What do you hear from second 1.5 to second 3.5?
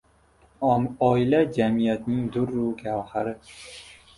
jamiyatning durru gavhari.